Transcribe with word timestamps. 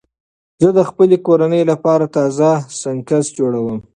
زه 0.61 0.69
د 0.77 0.79
خپلې 0.89 1.15
کورنۍ 1.27 1.61
لپاره 1.71 2.05
تازه 2.15 2.51
سنکس 2.81 3.25
جوړوم. 3.37 3.79